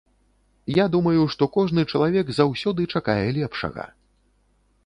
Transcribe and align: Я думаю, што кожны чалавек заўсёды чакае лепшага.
Я 0.75 0.85
думаю, 0.95 1.21
што 1.33 1.43
кожны 1.59 1.85
чалавек 1.93 2.27
заўсёды 2.39 2.81
чакае 2.99 3.25
лепшага. 3.39 3.83